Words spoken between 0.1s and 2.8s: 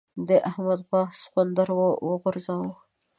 د احمد غوا سخوندر وغورځاوو.